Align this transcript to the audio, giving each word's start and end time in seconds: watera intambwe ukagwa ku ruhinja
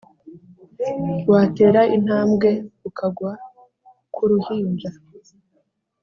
watera 1.31 1.81
intambwe 1.97 2.49
ukagwa 2.87 3.31
ku 4.13 4.21
ruhinja 4.29 4.89